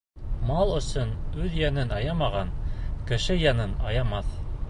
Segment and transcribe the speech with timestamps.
[0.51, 1.11] Мал өсөн
[1.43, 2.51] үҙ йәнен аямаған,
[3.13, 4.35] кеше йәнен аямаҫ.